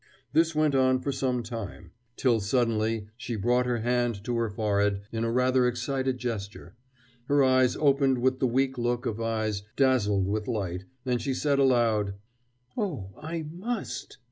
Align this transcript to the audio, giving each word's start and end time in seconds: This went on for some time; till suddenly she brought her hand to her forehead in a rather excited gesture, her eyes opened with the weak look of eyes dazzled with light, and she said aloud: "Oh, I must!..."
This 0.33 0.55
went 0.55 0.73
on 0.73 0.99
for 0.99 1.11
some 1.11 1.43
time; 1.43 1.91
till 2.17 2.39
suddenly 2.39 3.09
she 3.17 3.35
brought 3.35 3.67
her 3.67 3.81
hand 3.81 4.23
to 4.23 4.35
her 4.37 4.49
forehead 4.49 5.01
in 5.11 5.23
a 5.23 5.31
rather 5.31 5.67
excited 5.67 6.17
gesture, 6.17 6.75
her 7.25 7.43
eyes 7.43 7.75
opened 7.75 8.17
with 8.17 8.39
the 8.39 8.47
weak 8.47 8.79
look 8.79 9.05
of 9.05 9.21
eyes 9.21 9.61
dazzled 9.75 10.25
with 10.25 10.47
light, 10.47 10.85
and 11.05 11.21
she 11.21 11.35
said 11.35 11.59
aloud: 11.59 12.15
"Oh, 12.75 13.11
I 13.21 13.43
must!..." 13.43 14.17